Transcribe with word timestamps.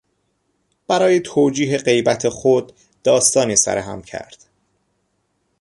برای 0.87 1.19
توجیه 1.19 1.77
غیبت 1.77 2.29
خود 2.29 2.73
داستانی 3.03 3.55
سرهم 3.55 4.01
کرد. 4.01 4.45